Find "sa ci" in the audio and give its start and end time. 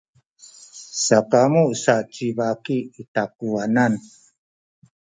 1.83-2.27